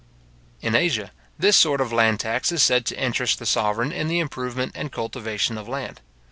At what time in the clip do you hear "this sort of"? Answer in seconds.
1.37-1.93